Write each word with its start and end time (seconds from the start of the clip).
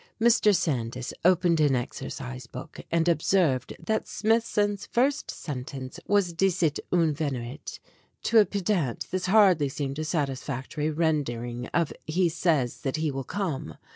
Mr. 0.19 0.55
Sandys 0.55 1.13
opened 1.23 1.59
an 1.59 1.75
exercise 1.75 2.47
book 2.47 2.79
and 2.91 3.07
observed 3.07 3.75
that 3.79 4.07
Smithson's 4.07 4.87
first 4.87 5.29
sentence 5.29 5.99
was 6.07 6.33
"dicit 6.33 6.79
ut 6.91 7.13
veniret." 7.13 7.77
To 8.23 8.39
a 8.39 8.45
pedant 8.47 9.05
this 9.11 9.27
hardly 9.27 9.69
seemed 9.69 9.99
a 9.99 10.03
satisfactory 10.03 10.89
render 10.89 11.45
ing 11.45 11.67
of 11.67 11.93
"he 12.07 12.29
says 12.29 12.77
that 12.81 12.95
he 12.97 13.11
will 13.11 13.23
come." 13.23 13.75